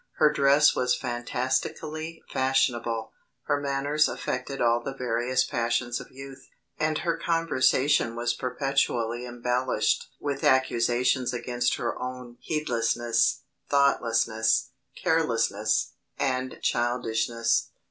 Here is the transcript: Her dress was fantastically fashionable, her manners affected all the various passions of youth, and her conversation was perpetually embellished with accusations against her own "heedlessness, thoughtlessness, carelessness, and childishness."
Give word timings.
Her 0.13 0.33
dress 0.33 0.73
was 0.75 0.95
fantastically 0.97 2.23
fashionable, 2.27 3.11
her 3.43 3.61
manners 3.61 4.09
affected 4.09 4.59
all 4.59 4.81
the 4.81 4.95
various 4.95 5.43
passions 5.43 5.99
of 5.99 6.09
youth, 6.11 6.47
and 6.79 6.97
her 6.97 7.15
conversation 7.15 8.15
was 8.15 8.33
perpetually 8.33 9.27
embellished 9.27 10.09
with 10.19 10.43
accusations 10.43 11.33
against 11.35 11.75
her 11.75 12.01
own 12.01 12.37
"heedlessness, 12.39 13.43
thoughtlessness, 13.69 14.71
carelessness, 15.03 15.93
and 16.17 16.57
childishness." 16.63 17.69